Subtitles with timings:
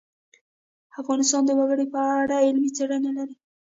[1.01, 3.35] افغانستان د وګړي په اړه علمي څېړنې لري.